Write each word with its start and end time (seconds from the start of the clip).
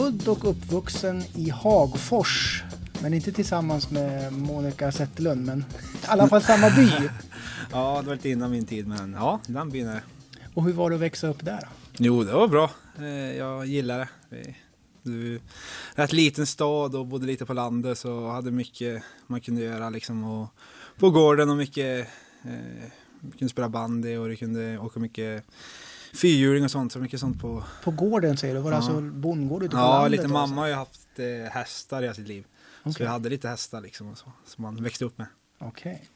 född 0.00 0.28
och 0.28 0.50
uppvuxen 0.50 1.22
i 1.34 1.50
Hagfors. 1.50 2.62
Men 3.02 3.14
inte 3.14 3.32
tillsammans 3.32 3.90
med 3.90 4.32
Monica 4.32 4.92
Zetterlund, 4.92 5.46
men 5.46 5.58
i 5.58 6.06
alla 6.06 6.28
fall 6.28 6.42
samma 6.42 6.70
by. 6.70 6.90
ja, 7.72 8.00
det 8.00 8.06
var 8.06 8.14
lite 8.14 8.28
innan 8.28 8.50
min 8.50 8.66
tid, 8.66 8.86
men 8.86 9.12
ja, 9.12 9.40
den 9.46 9.70
byn 9.70 9.88
är 9.88 9.94
det. 9.94 10.02
Och 10.54 10.64
hur 10.64 10.72
var 10.72 10.90
det 10.90 10.96
att 10.96 11.02
växa 11.02 11.28
upp 11.28 11.44
där? 11.44 11.60
Då? 11.60 11.68
Jo, 11.98 12.24
det 12.24 12.32
var 12.32 12.48
bra. 12.48 12.70
Eh, 12.98 13.36
jag 13.36 13.66
gillar 13.66 13.98
det. 14.30 14.54
Du, 15.02 15.40
rätt 15.94 16.12
liten 16.12 16.46
stad 16.46 16.94
och 16.94 17.06
bodde 17.06 17.26
lite 17.26 17.46
på 17.46 17.54
landet 17.54 17.98
så 17.98 18.28
hade 18.28 18.50
mycket 18.50 19.02
man 19.26 19.40
kunde 19.40 19.62
göra 19.62 19.90
liksom. 19.90 20.24
Och 20.24 20.48
på 20.98 21.10
gården 21.10 21.50
och 21.50 21.56
mycket, 21.56 22.08
eh, 22.42 22.90
kunde 23.38 23.48
spela 23.48 23.68
bandy 23.68 24.16
och 24.16 24.28
du 24.28 24.36
kunde 24.36 24.78
åka 24.78 25.00
mycket 25.00 25.44
fyrhjuling 26.14 26.64
och 26.64 26.70
sånt. 26.70 26.92
Så 26.92 26.98
mycket 26.98 27.20
sånt 27.20 27.40
på... 27.40 27.64
På 27.84 27.90
gården 27.90 28.36
säger 28.36 28.54
du? 28.54 28.60
Var 28.60 28.70
det 28.70 28.76
ja. 28.76 28.82
alltså 28.82 29.00
bondgård 29.00 29.62
ute 29.62 29.70
på 29.70 29.76
ja, 29.76 29.92
landet? 29.92 30.18
Ja, 30.18 30.22
lite. 30.22 30.32
Mamma 30.32 30.60
har 30.60 30.68
ju 30.68 30.74
haft 30.74 31.18
eh, 31.18 31.52
hästar 31.52 32.02
i 32.02 32.14
sitt 32.14 32.28
liv. 32.28 32.44
Okay. 32.80 32.92
Så 32.92 33.02
jag 33.02 33.10
hade 33.10 33.28
lite 33.28 33.48
hästar 33.48 33.80
liksom 33.80 34.08
och 34.08 34.18
så, 34.18 34.32
som 34.46 34.62
man 34.62 34.82
växte 34.82 35.04
upp 35.04 35.18
med. 35.18 35.26
Okej. 35.58 35.92
Okay. 35.92 36.06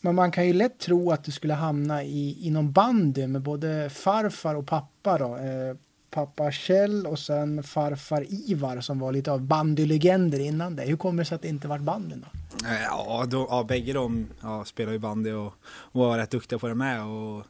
Men 0.00 0.14
man 0.14 0.30
kan 0.30 0.46
ju 0.46 0.52
lätt 0.52 0.78
tro 0.78 1.10
att 1.10 1.24
du 1.24 1.32
skulle 1.32 1.54
hamna 1.54 2.04
i, 2.04 2.46
inom 2.46 2.72
bandy 2.72 3.26
med 3.26 3.42
både 3.42 3.90
farfar 3.90 4.54
och 4.54 4.66
pappa 4.66 5.18
då. 5.18 5.36
Eh, 5.36 5.76
pappa 6.10 6.50
Kjell 6.52 7.06
och 7.06 7.18
sen 7.18 7.62
farfar 7.62 8.26
Ivar 8.28 8.80
som 8.80 8.98
var 8.98 9.12
lite 9.12 9.32
av 9.32 9.40
bandylegender 9.40 10.38
innan 10.38 10.76
det. 10.76 10.82
Hur 10.82 10.96
kommer 10.96 11.22
det 11.22 11.28
sig 11.28 11.36
att 11.36 11.42
det 11.42 11.48
inte 11.48 11.68
vart 11.68 11.80
bandyn 11.80 12.20
då? 12.20 12.38
Ja, 12.64 13.24
då, 13.28 13.46
ja 13.50 13.64
bägge 13.64 13.92
de 13.92 14.26
ja, 14.42 14.64
spelar 14.64 14.92
ju 14.92 14.98
bandy 14.98 15.32
och, 15.32 15.54
och 15.66 16.00
var 16.00 16.18
rätt 16.18 16.30
duktiga 16.30 16.58
på 16.58 16.68
det 16.68 16.74
med. 16.74 17.04
Och, 17.04 17.44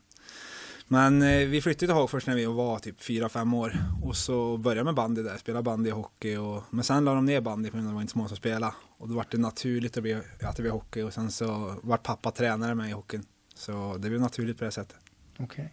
men 0.89 1.23
eh, 1.23 1.47
vi 1.47 1.63
flyttade 1.63 1.87
till 1.87 1.95
Hagfors 1.95 2.27
när 2.27 2.37
vi 2.37 2.45
var 2.45 2.79
typ 2.79 3.01
4-5 3.01 3.57
år 3.57 3.77
och 4.03 4.17
så 4.17 4.57
började 4.57 4.85
med 4.85 4.95
bandy 4.95 5.23
där, 5.23 5.37
spela 5.37 5.63
bandy 5.63 5.93
och 5.93 5.97
hockey. 5.97 6.37
Och, 6.37 6.65
men 6.71 6.85
sen 6.85 7.05
la 7.05 7.15
de 7.15 7.27
ner 7.27 7.41
bandy 7.41 7.71
på 7.71 7.77
grund 7.77 7.89
av 7.89 7.91
att 7.91 7.93
det 7.93 7.95
var 7.95 8.01
inte 8.01 8.13
så 8.13 8.19
många 8.19 8.29
som 8.29 8.37
spelade. 8.37 8.73
Och 8.99 9.09
då 9.09 9.15
var 9.15 9.27
det 9.31 9.39
naturligt 9.39 9.97
att, 9.97 10.03
bli, 10.03 10.19
att 10.43 10.57
det 10.57 10.63
blev 10.63 10.73
hockey 10.73 11.03
och 11.03 11.13
sen 11.13 11.31
så 11.31 11.75
vart 11.83 12.03
pappa 12.03 12.31
tränare 12.31 12.75
med 12.75 12.89
i 12.89 12.93
hockeyn. 12.93 13.25
Så 13.55 13.97
det 13.99 14.09
blev 14.09 14.21
naturligt 14.21 14.59
på 14.59 14.65
det 14.65 14.71
sättet. 14.71 14.97
Okej. 15.39 15.45
Okay. 15.45 15.69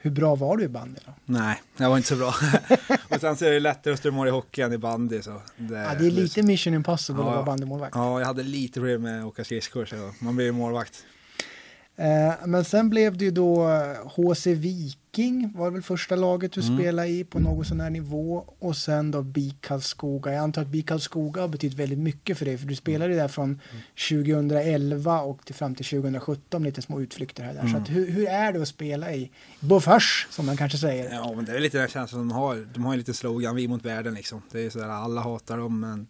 Hur 0.00 0.10
bra 0.10 0.34
var 0.34 0.56
du 0.56 0.64
i 0.64 0.68
bandy 0.68 1.00
då? 1.06 1.12
Nej, 1.24 1.62
jag 1.76 1.90
var 1.90 1.96
inte 1.96 2.08
så 2.08 2.16
bra. 2.16 2.28
och 3.08 3.20
sen 3.20 3.36
så 3.36 3.44
är 3.44 3.50
det 3.50 3.60
lättare 3.60 3.94
att 3.94 3.98
strömma 3.98 4.26
i 4.26 4.30
hockey 4.30 4.62
än 4.62 4.72
i 4.72 4.78
bandy. 4.78 5.22
Så 5.22 5.42
det, 5.56 5.78
ja, 5.78 5.94
det 5.94 6.06
är 6.06 6.10
lite 6.10 6.42
mission 6.42 6.74
impossible 6.74 7.22
ja, 7.22 7.28
att 7.28 7.34
vara 7.34 7.44
bandymålvakt. 7.44 7.94
Ja, 7.96 8.20
jag 8.20 8.26
hade 8.26 8.42
lite 8.42 8.72
problem 8.72 9.02
med 9.02 9.20
att 9.20 9.26
åka 9.26 9.44
skridskor 9.44 9.86
så 9.86 10.12
man 10.20 10.36
blir 10.36 10.46
ju 10.46 10.52
målvakt. 10.52 11.04
Eh, 11.98 12.34
men 12.46 12.64
sen 12.64 12.90
blev 12.90 13.16
det 13.16 13.24
ju 13.24 13.30
då 13.30 13.68
HC 14.04 14.46
Viking 14.46 15.52
var 15.54 15.70
väl 15.70 15.82
första 15.82 16.16
laget 16.16 16.52
du 16.52 16.60
mm. 16.60 16.78
spelade 16.78 17.08
i 17.08 17.24
på 17.24 17.38
någon 17.38 17.64
sån 17.64 17.80
här 17.80 17.90
nivå 17.90 18.54
och 18.58 18.76
sen 18.76 19.10
då 19.10 19.22
BIK 19.22 19.60
Karlskoga. 19.60 20.32
Jag 20.32 20.42
antar 20.42 20.62
att 20.62 20.68
BIK 20.68 20.88
Karlskoga 20.88 21.40
har 21.40 21.48
betytt 21.48 21.74
väldigt 21.74 21.98
mycket 21.98 22.38
för 22.38 22.44
dig 22.44 22.58
för 22.58 22.66
du 22.66 22.76
spelade 22.76 23.14
där 23.14 23.28
från 23.28 23.60
2011 24.10 25.20
och 25.20 25.44
till 25.44 25.54
fram 25.54 25.74
till 25.74 25.86
2017 25.86 26.62
lite 26.62 26.82
små 26.82 27.00
utflykter 27.00 27.42
här 27.42 27.54
där. 27.54 27.60
Mm. 27.60 27.72
Så 27.72 27.78
att, 27.78 27.90
hur, 27.90 28.10
hur, 28.10 28.28
är 28.28 28.52
det 28.52 28.62
att 28.62 28.68
spela 28.68 29.12
i 29.12 29.30
Bofors 29.60 30.26
som 30.30 30.46
man 30.46 30.56
kanske 30.56 30.78
säger? 30.78 31.12
Ja 31.12 31.32
men 31.36 31.44
det 31.44 31.52
är 31.52 31.60
lite 31.60 31.78
den 31.78 31.88
känslan 31.88 32.28
de 32.28 32.34
har. 32.34 32.66
De 32.74 32.84
har 32.84 32.92
ju 32.92 32.98
lite 32.98 33.14
slogan 33.14 33.56
vi 33.56 33.68
mot 33.68 33.84
världen 33.84 34.14
liksom. 34.14 34.42
Det 34.52 34.60
är 34.60 34.70
sådär 34.70 34.88
alla 34.88 35.20
hatar 35.20 35.58
dem 35.58 35.80
men 35.80 36.06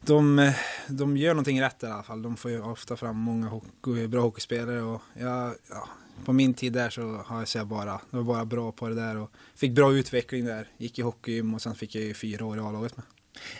de, 0.00 0.52
de 0.88 1.16
gör 1.16 1.34
någonting 1.34 1.62
rätt 1.62 1.82
i 1.82 1.86
alla 1.86 2.02
fall. 2.02 2.22
De 2.22 2.36
får 2.36 2.50
ju 2.50 2.62
ofta 2.62 2.96
fram 2.96 3.16
många 3.16 3.48
hockey, 3.48 4.06
bra 4.06 4.20
hockeyspelare 4.20 4.82
och 4.82 5.02
jag, 5.14 5.54
ja, 5.70 5.88
på 6.24 6.32
min 6.32 6.54
tid 6.54 6.72
där 6.72 6.90
så 6.90 7.22
har 7.26 7.46
jag 7.54 7.66
bara, 7.66 8.00
jag 8.10 8.18
var 8.18 8.34
bara 8.34 8.44
bra 8.44 8.72
på 8.72 8.88
det 8.88 8.94
där 8.94 9.16
och 9.16 9.30
fick 9.54 9.72
bra 9.72 9.92
utveckling 9.92 10.44
där. 10.44 10.68
Gick 10.78 10.98
i 10.98 11.02
hockeygym 11.02 11.54
och 11.54 11.62
sen 11.62 11.74
fick 11.74 11.94
jag 11.94 12.04
ju 12.04 12.14
fyra 12.14 12.44
år 12.44 12.56
i 12.56 12.60
A-laget 12.60 12.96
med. 12.96 13.06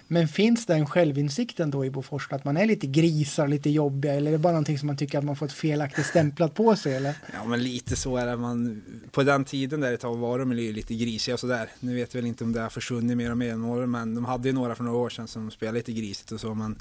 Men 0.09 0.29
finns 0.29 0.67
den 0.67 0.87
självinsikten 0.87 1.71
då 1.71 1.85
i 1.85 1.91
Bofors 1.91 2.33
att 2.33 2.45
man 2.45 2.57
är 2.57 2.67
lite 2.67 2.87
grisar, 2.87 3.49
lite 3.49 3.71
jobbiga 3.71 4.15
eller 4.15 4.31
är 4.31 4.33
det 4.33 4.39
bara 4.39 4.53
någonting 4.53 4.79
som 4.79 4.87
man 4.87 4.97
tycker 4.97 5.19
att 5.19 5.25
man 5.25 5.37
fått 5.37 5.53
felaktigt 5.53 6.07
stämplat 6.07 6.55
på 6.55 6.77
sig 6.77 6.95
eller? 6.95 7.15
Ja 7.33 7.45
men 7.45 7.63
lite 7.63 7.97
så 7.97 8.17
är 8.17 8.27
det. 8.27 8.37
Man, 8.37 8.83
på 9.11 9.23
den 9.23 9.45
tiden 9.45 9.81
där 9.81 9.93
ett 9.93 10.01
tag 10.01 10.17
var 10.17 10.39
de 10.39 10.53
lite 10.53 10.95
grisiga 10.95 11.35
och 11.35 11.41
sådär. 11.41 11.71
Nu 11.81 11.95
vet 11.95 12.15
jag 12.15 12.23
väl 12.23 12.29
inte 12.29 12.45
om 12.45 12.53
det 12.53 12.61
har 12.61 12.71
försvunnit 12.71 13.17
mer 13.17 13.31
och 13.31 13.39
mer 13.39 13.87
men 13.87 14.15
de 14.15 14.25
hade 14.25 14.49
ju 14.49 14.55
några 14.55 14.75
för 14.75 14.85
några 14.85 14.99
år 14.99 15.11
sedan 15.11 15.29
som 15.29 15.51
spelade 15.51 15.79
lite 15.79 15.93
grisigt 15.93 16.33
och 16.33 16.41
så 16.41 16.55
men 16.55 16.79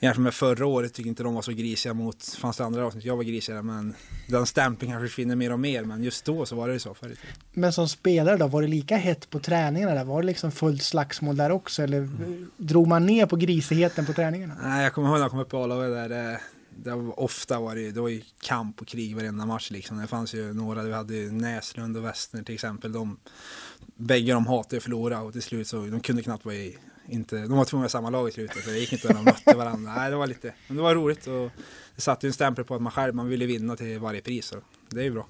jämfört 0.00 0.22
med 0.22 0.34
förra 0.34 0.66
året 0.66 0.94
tycker 0.94 1.08
inte 1.08 1.22
de 1.22 1.34
var 1.34 1.42
så 1.42 1.52
grisiga 1.52 1.94
mot, 1.94 2.24
fanns 2.24 2.56
det 2.56 2.64
andra 2.64 2.86
avsnitt 2.86 3.04
jag 3.04 3.16
var 3.16 3.22
grisigare 3.22 3.62
men 3.62 3.94
den 4.28 4.46
stämpeln 4.46 4.92
kanske 4.92 5.08
försvinner 5.08 5.36
mer 5.36 5.52
och 5.52 5.60
mer 5.60 5.84
men 5.84 6.04
just 6.04 6.24
då 6.24 6.46
så 6.46 6.56
var 6.56 6.68
det 6.68 6.72
ju 6.72 6.80
så 6.80 6.94
förut. 6.94 7.18
Men 7.52 7.72
som 7.72 7.88
spelare 7.88 8.36
då, 8.36 8.46
var 8.46 8.62
det 8.62 8.68
lika 8.68 8.96
hett 8.96 9.30
på 9.30 9.40
träningarna 9.40 9.94
där? 9.94 10.04
Var 10.04 10.22
det 10.22 10.26
liksom 10.26 10.52
fullt 10.52 10.82
slagsmål 10.82 11.36
där 11.36 11.50
också 11.50 11.82
eller 11.82 11.98
mm. 11.98 12.50
drog 12.56 12.88
man 12.88 13.06
ner 13.06 13.26
på 13.26 13.36
grisigheten 13.36 14.06
på 14.06 14.12
träningarna? 14.12 14.56
Nej, 14.62 14.82
jag 14.82 14.92
kommer 14.92 15.08
ihåg 15.08 15.16
när 15.16 15.24
jag 15.24 15.30
kom 15.30 15.40
upp 15.40 15.48
på 15.48 15.64
A-laget 15.64 15.92
där 15.92 16.08
det, 16.08 16.40
det 16.76 16.90
var 16.90 17.20
ofta 17.20 17.60
var 17.60 17.74
det, 17.74 17.90
det 17.90 18.00
var 18.00 18.08
ju 18.08 18.22
kamp 18.40 18.80
och 18.80 18.86
krig 18.86 19.16
varenda 19.16 19.46
match 19.46 19.70
liksom. 19.70 19.98
Det 19.98 20.06
fanns 20.06 20.34
ju 20.34 20.52
några, 20.52 20.82
vi 20.82 20.92
hade 20.92 21.14
Näslund 21.14 21.96
och 21.96 22.04
Westner 22.04 22.42
till 22.42 22.54
exempel. 22.54 22.92
De, 22.92 23.18
bägge 23.96 24.32
de 24.32 24.46
hatade 24.46 24.76
att 24.76 24.82
förlora 24.82 25.20
och 25.20 25.32
till 25.32 25.42
slut 25.42 25.68
så 25.68 25.76
de 25.76 26.00
kunde 26.00 26.22
knappt 26.22 26.44
vara 26.44 26.54
i 26.54 26.78
inte, 27.10 27.36
de 27.36 27.56
var 27.56 27.64
tvungna 27.64 27.86
i 27.86 27.90
samma 27.90 28.10
lag 28.10 28.28
i 28.28 28.32
slutet 28.32 28.64
så 28.64 28.70
det 28.70 28.78
gick 28.78 28.92
inte 28.92 29.08
när 29.08 29.14
de 29.14 29.24
mötte 29.24 29.56
varandra. 29.56 29.94
Nej, 29.96 30.10
det 30.10 30.16
var 30.16 30.26
lite, 30.26 30.54
men 30.66 30.76
det 30.76 30.82
var 30.82 30.94
roligt 30.94 31.26
och 31.26 31.50
det 31.96 32.02
satte 32.02 32.26
ju 32.26 32.28
en 32.28 32.34
stämpel 32.34 32.64
på 32.64 32.74
att 32.74 32.82
man 32.82 32.92
själv, 32.92 33.14
man 33.14 33.28
ville 33.28 33.46
vinna 33.46 33.76
till 33.76 33.98
varje 33.98 34.20
pris. 34.20 34.46
Så 34.46 34.56
det 34.90 35.00
är 35.00 35.04
ju 35.04 35.10
bra. 35.10 35.26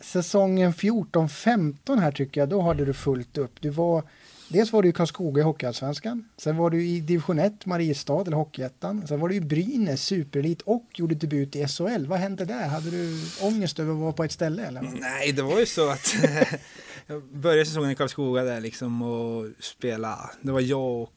Säsongen 0.00 0.72
14-15 0.72 2.00
här 2.00 2.12
tycker 2.12 2.40
jag, 2.40 2.48
då 2.48 2.60
hade 2.60 2.84
du 2.84 2.92
fullt 2.94 3.38
upp. 3.38 3.52
Du 3.60 3.68
var, 3.70 4.02
dels 4.48 4.72
var 4.72 4.82
du 4.82 4.88
i 4.88 4.92
Karlskoga 4.92 5.40
i 5.40 5.44
Hockeyallsvenskan. 5.44 6.28
Sen 6.36 6.56
var 6.56 6.70
du 6.70 6.86
i 6.86 7.00
division 7.00 7.38
1, 7.38 7.66
Mariestad 7.66 8.20
eller 8.26 8.36
Hockeyettan. 8.36 9.06
Sen 9.06 9.20
var 9.20 9.28
du 9.28 9.34
i 9.34 9.40
Brynäs, 9.40 10.02
superelit 10.04 10.62
och 10.62 10.86
gjorde 10.94 11.14
debut 11.14 11.56
i 11.56 11.66
SHL. 11.68 12.06
Vad 12.06 12.18
hände 12.18 12.44
där? 12.44 12.68
Hade 12.68 12.90
du 12.90 13.20
ångest 13.40 13.78
över 13.78 13.92
att 13.92 13.98
vara 13.98 14.12
på 14.12 14.24
ett 14.24 14.32
ställe 14.32 14.66
eller? 14.66 14.82
Nej, 14.82 15.32
det 15.32 15.42
var 15.42 15.60
ju 15.60 15.66
så 15.66 15.90
att 15.90 16.14
jag 17.06 17.22
började 17.22 17.66
säsongen 17.66 17.90
i 17.90 17.94
Karlskoga 17.94 18.42
där 18.42 18.60
liksom 18.60 19.02
och 19.02 19.46
spela. 19.60 20.30
Det 20.42 20.52
var 20.52 20.60
jag 20.60 21.02
och 21.02 21.12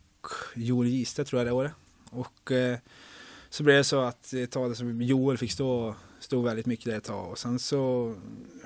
Joel 0.56 0.88
Giste 0.88 1.26
tror 1.26 1.40
jag 1.40 1.48
det 1.48 1.52
året. 1.52 1.72
Och 2.10 2.52
eh, 2.52 2.78
så 3.50 3.64
blev 3.64 3.78
det 3.78 3.84
så 3.84 4.02
att 4.02 4.34
ett 4.34 4.52
tag 4.52 4.78
som 4.78 5.02
Joel 5.02 5.38
fick 5.38 5.52
stå, 5.52 5.96
stod 6.20 6.46
väldigt 6.46 6.66
mycket 6.66 6.86
där 6.86 6.98
ett 6.98 7.04
tag. 7.04 7.32
Och 7.32 7.40
sen 7.40 7.60
så 7.60 8.14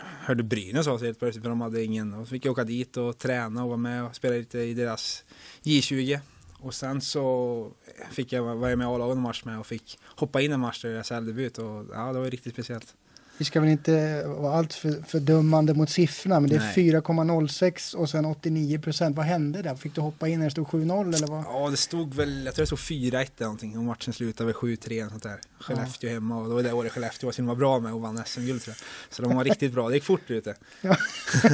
hörde 0.02 0.44
Brynäs 0.44 0.88
av 0.88 0.98
sig 0.98 1.08
helt 1.08 1.20
plötsligt 1.20 1.44
för 1.44 1.50
de 1.50 1.62
hade 1.62 1.84
ingen. 1.84 2.14
Och 2.14 2.28
så 2.28 2.32
fick 2.32 2.46
jag 2.46 2.52
åka 2.52 2.64
dit 2.64 2.98
och 2.98 3.18
träna 3.18 3.64
och 3.64 3.70
vara 3.70 3.78
med 3.78 4.04
och 4.04 4.16
spela 4.16 4.36
lite 4.36 4.60
i 4.60 4.74
deras 4.74 5.24
J20 5.64 6.20
och 6.62 6.74
sen 6.74 7.02
så 7.02 7.72
fick 8.12 8.34
jag 8.34 8.44
vara 8.44 8.76
med 8.76 8.86
i 8.86 8.88
A-laget 8.88 9.16
en 9.16 9.22
match 9.22 9.44
med 9.44 9.60
och 9.60 9.68
fick 9.68 10.00
hoppa 10.06 10.42
in 10.42 10.52
en 10.52 10.60
match 10.60 10.82
där 10.82 10.90
jag 10.90 11.06
SHL-debut 11.06 11.58
och 11.58 11.86
ja, 11.94 12.14
det 12.14 12.20
var 12.20 12.32
riktigt 12.32 12.54
speciellt 12.54 12.96
vi 13.40 13.46
ska 13.46 13.60
väl 13.60 13.70
inte 13.70 14.24
vara 14.28 14.54
allt 14.54 14.74
för, 14.74 15.04
för 15.08 15.20
dömande 15.20 15.74
mot 15.74 15.90
siffrorna, 15.90 16.40
men 16.40 16.50
det 16.50 16.56
är 16.56 16.60
4,06 16.60 17.96
och 17.96 18.10
sen 18.10 18.26
89 18.26 18.80
procent. 18.80 19.18
Vad 19.18 19.26
hände 19.26 19.62
där? 19.62 19.76
Fick 19.76 19.96
du 19.96 20.02
hoppa 20.02 20.28
in 20.28 20.40
när 20.40 20.46
det 20.46 20.52
stod 20.52 20.68
7-0 20.68 21.16
eller 21.16 21.28
vad? 21.28 21.44
Ja, 21.44 21.70
det 21.70 21.78
stod 21.78 22.14
väl, 22.14 22.46
jag 22.46 22.56
tror 22.56 22.64
det 22.64 22.68
stod 22.68 22.80
4-1 22.80 23.12
eller 23.14 23.30
någonting 23.40 23.78
och 23.78 23.84
matchen 23.84 24.14
slutade 24.14 24.46
väl 24.46 24.56
7-3 24.56 25.10
sånt 25.10 25.24
där. 25.24 25.40
Skellefteå 25.60 26.10
ja. 26.10 26.14
hemma 26.14 26.38
och 26.38 26.48
det 26.48 26.54
var 26.54 26.64
det 26.64 26.74
året 26.74 26.92
Skellefteå 26.92 27.28
var 27.28 27.32
så 27.32 27.42
himla 27.42 27.56
bra 27.56 27.80
med 27.80 27.94
och 27.94 28.02
vann 28.02 28.24
SM-guld 28.26 28.62
tror 28.62 28.76
jag. 28.78 29.16
Så 29.16 29.22
de 29.22 29.36
var 29.36 29.44
riktigt 29.44 29.74
bra, 29.74 29.90
det 29.90 29.96
gick 29.96 30.04
fort 30.04 30.32
ute. 30.32 30.56
Ja. 30.82 30.96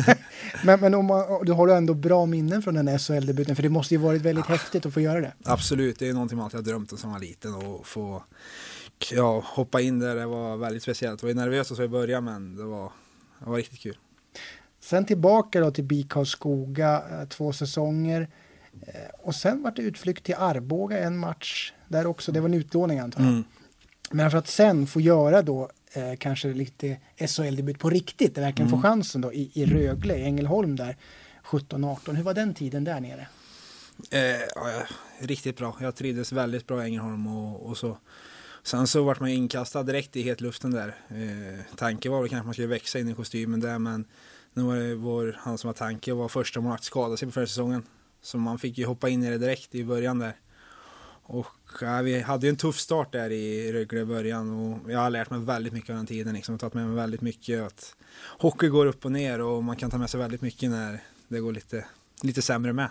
men 0.64 0.80
men 0.80 0.94
om 0.94 1.06
man, 1.06 1.46
du 1.46 1.52
har 1.52 1.68
du 1.68 1.74
ändå 1.74 1.94
bra 1.94 2.26
minnen 2.26 2.62
från 2.62 2.74
den 2.74 3.00
SHL-debuten? 3.00 3.56
För 3.56 3.64
det 3.64 3.70
måste 3.70 3.94
ju 3.94 3.98
varit 3.98 4.22
väldigt 4.22 4.46
ja. 4.48 4.56
häftigt 4.56 4.86
att 4.86 4.94
få 4.94 5.02
göra 5.02 5.22
det. 5.22 5.34
Absolut, 5.44 6.00
det 6.00 6.10
är 6.10 6.14
någonting 6.14 6.38
man 6.38 6.46
alltid 6.46 6.58
har 6.58 6.66
drömt 6.66 6.92
om 6.92 6.98
som 6.98 7.12
var 7.12 7.20
liten 7.20 7.56
och 7.56 7.88
få 7.88 8.24
ja, 9.12 9.44
hoppa 9.46 9.82
in 9.82 10.00
där, 10.00 10.16
det 10.16 10.26
var 10.26 10.58
väldigt 10.58 10.84
speciellt. 10.84 11.22
Jag 11.22 11.30
var 11.30 11.36
nervös 11.36 11.72
och 11.72 11.78
så 11.78 11.84
i 11.84 11.88
början 11.88 12.24
men 12.24 12.56
det 12.56 12.64
var, 12.64 12.92
det 13.40 13.50
var 13.50 13.58
riktigt 13.58 13.80
kul. 13.80 13.98
Sen 14.80 15.06
tillbaka 15.06 15.60
då 15.60 15.72
till 15.72 15.84
BIK 15.84 16.14
Skoga, 16.26 17.04
eh, 17.12 17.28
två 17.28 17.54
säsonger. 17.54 18.28
Eh, 18.88 19.10
och 19.20 19.36
sen 19.36 19.62
var 19.62 19.72
det 19.72 19.82
utflykt 19.82 20.24
till 20.24 20.36
Arboga 20.36 21.00
en 21.00 21.18
match 21.18 21.74
där 21.88 22.08
också, 22.08 22.32
det 22.32 22.40
var 22.40 22.50
en 22.50 22.54
utlåning 22.54 23.00
antar 23.00 23.22
jag. 23.22 23.30
Mm. 23.30 23.44
Men 24.12 24.32
för 24.32 24.38
att 24.38 24.48
sen 24.48 24.88
få 24.88 25.02
göra 25.02 25.42
då 25.42 25.70
eh, 25.94 26.16
kanske 26.18 26.48
lite 26.48 26.98
SHL-debut 27.18 27.80
på 27.80 27.90
riktigt, 27.90 28.38
verkligen 28.38 28.68
mm. 28.68 28.82
få 28.82 28.88
chansen 28.88 29.22
då 29.22 29.34
i, 29.34 29.52
i 29.54 29.66
Rögle, 29.66 30.16
i 30.16 30.24
Ängelholm 30.24 30.76
där 30.76 30.98
17-18. 31.44 32.16
Hur 32.16 32.24
var 32.24 32.34
den 32.34 32.54
tiden 32.54 32.84
där 32.84 33.00
nere? 33.00 33.28
Eh, 34.12 34.42
ja, 34.56 34.86
riktigt 35.20 35.58
bra. 35.58 35.78
Jag 35.82 35.96
trivdes 35.96 36.32
väldigt 36.32 36.68
bra 36.68 36.84
i 36.84 36.86
Ängelholm 36.86 37.28
och, 37.28 37.70
och 37.70 37.78
så 37.78 37.98
Sen 38.66 38.88
så 38.88 39.04
vart 39.04 39.20
man 39.20 39.30
inkastad 39.30 39.84
direkt 39.84 40.16
i 40.16 40.22
hetluften 40.22 40.72
där. 40.72 40.96
Eh, 41.10 41.76
tanken 41.76 42.12
var 42.12 42.22
väl 42.22 42.30
kanske 42.30 42.40
att 42.40 42.46
man 42.46 42.54
skulle 42.54 42.68
växa 42.68 43.00
in 43.00 43.10
i 43.10 43.14
kostymen 43.14 43.60
där 43.60 43.80
men 43.80 44.06
nu 44.54 44.64
var 44.64 44.76
det 44.76 44.96
vår, 44.96 45.38
han 45.40 45.58
som 45.58 45.68
var 45.68 45.74
tanke 45.74 46.12
och 46.12 46.18
var 46.18 46.28
första 46.28 46.62
målvakt 46.62 46.84
skadade 46.84 47.18
sig 47.18 47.28
på 47.28 47.32
förra 47.32 47.48
säsongen. 47.48 47.84
Så 48.22 48.38
man 48.38 48.60
fick 48.60 48.78
ju 48.78 48.86
hoppa 48.86 49.10
in 49.10 49.24
i 49.24 49.30
det 49.30 49.38
direkt 49.38 49.76
i 49.76 49.84
början 49.84 50.20
där. 50.20 50.36
Och 51.24 51.48
ja, 51.82 52.02
vi 52.02 52.22
hade 52.22 52.46
ju 52.46 52.50
en 52.50 52.56
tuff 52.56 52.80
start 52.80 53.12
där 53.12 53.30
i 53.30 53.74
Rögle 53.74 54.00
i 54.00 54.06
början 54.06 54.52
och 54.60 54.92
jag 54.92 55.00
har 55.00 55.10
lärt 55.10 55.30
mig 55.30 55.40
väldigt 55.40 55.74
mycket 55.74 55.90
av 55.90 55.96
den 55.96 56.06
tiden 56.06 56.34
liksom. 56.34 56.58
Tagit 56.58 56.74
med 56.74 56.88
mig 56.88 56.96
väldigt 56.96 57.22
mycket 57.22 57.62
att 57.62 57.96
hockey 58.40 58.68
går 58.68 58.86
upp 58.86 59.06
och 59.06 59.12
ner 59.12 59.42
och 59.42 59.64
man 59.64 59.76
kan 59.76 59.92
ta 59.92 59.98
med 59.98 60.10
sig 60.10 60.20
väldigt 60.20 60.42
mycket 60.42 60.70
när 60.70 61.04
det 61.28 61.40
går 61.40 61.52
lite, 61.52 61.86
lite 62.22 62.42
sämre 62.42 62.74
med. 62.74 62.90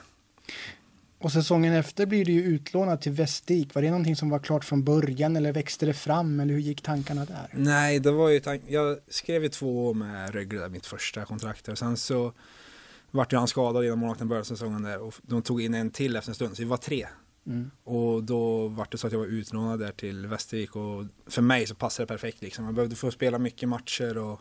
Och 1.18 1.32
säsongen 1.32 1.72
efter 1.74 2.06
blir 2.06 2.24
du 2.24 2.32
ju 2.32 2.42
utlånad 2.42 3.00
till 3.00 3.12
Västervik. 3.12 3.74
Var 3.74 3.82
det 3.82 3.90
någonting 3.90 4.16
som 4.16 4.30
var 4.30 4.38
klart 4.38 4.64
från 4.64 4.84
början 4.84 5.36
eller 5.36 5.52
växte 5.52 5.86
det 5.86 5.94
fram 5.94 6.40
eller 6.40 6.54
hur 6.54 6.60
gick 6.60 6.82
tankarna 6.82 7.24
där? 7.24 7.48
Nej, 7.52 7.98
det 8.00 8.10
var 8.10 8.28
ju 8.28 8.40
tank- 8.40 8.62
jag 8.68 8.98
skrev 9.08 9.42
ju 9.42 9.48
två 9.48 9.86
år 9.86 9.94
med 9.94 10.34
Rögle 10.34 10.60
där, 10.60 10.68
mitt 10.68 10.86
första 10.86 11.24
kontrakt 11.24 11.68
och 11.68 11.78
sen 11.78 11.96
så 11.96 12.32
vart 13.10 13.32
ju 13.32 13.36
han 13.36 13.48
skadad 13.48 13.84
innan 13.84 13.98
månaden 13.98 14.28
började 14.28 14.46
säsongen 14.46 14.82
där 14.82 14.98
och 14.98 15.14
de 15.22 15.42
tog 15.42 15.62
in 15.62 15.74
en 15.74 15.90
till 15.90 16.16
efter 16.16 16.30
en 16.30 16.34
stund 16.34 16.56
så 16.56 16.62
vi 16.62 16.68
var 16.68 16.76
tre. 16.76 17.06
Mm. 17.46 17.70
Och 17.84 18.24
då 18.24 18.68
var 18.68 18.86
det 18.90 18.98
så 18.98 19.06
att 19.06 19.12
jag 19.12 19.20
var 19.20 19.26
utlånad 19.26 19.78
där 19.80 19.92
till 19.92 20.26
Västervik 20.26 20.76
och 20.76 21.04
för 21.26 21.42
mig 21.42 21.66
så 21.66 21.74
passade 21.74 22.04
det 22.04 22.08
perfekt 22.08 22.42
liksom. 22.42 22.64
Jag 22.64 22.74
behövde 22.74 22.96
få 22.96 23.10
spela 23.10 23.38
mycket 23.38 23.68
matcher 23.68 24.18
och 24.18 24.40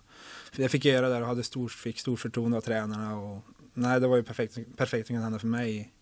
jag 0.56 0.72
fick 0.72 0.86
göra 0.86 1.10
det 1.10 1.22
och 1.22 1.28
hade 1.28 1.44
stort, 1.44 1.72
fick 1.72 2.00
stort 2.00 2.20
förtroende 2.20 2.58
av 2.58 2.62
tränarna 2.62 3.18
och 3.18 3.44
nej 3.74 4.00
det 4.00 4.08
var 4.08 4.18
ju 4.18 4.24
perfekt, 4.24 4.58
perfekt 4.78 5.08
som 5.08 5.16
kan 5.16 5.24
hända 5.24 5.40
för 5.40 5.48
mig 5.48 5.94